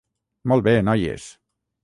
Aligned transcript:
Molt 0.51 0.65
bé, 0.69 0.73
noies! 0.87 1.29